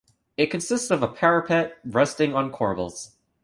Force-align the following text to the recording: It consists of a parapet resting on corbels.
It 0.35 0.47
consists 0.47 0.89
of 0.89 1.03
a 1.03 1.07
parapet 1.07 1.77
resting 1.85 2.33
on 2.33 2.51
corbels. 2.51 3.11